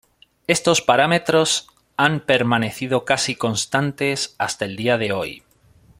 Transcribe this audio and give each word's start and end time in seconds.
Estos 0.47 0.81
parámetros 0.81 1.67
han 1.95 2.21
permanecido 2.21 3.05
casi 3.05 3.35
constantes 3.35 4.33
hasta 4.39 4.65
el 4.65 4.75
día 4.75 4.97
de 4.97 5.11
hoy. 5.13 5.43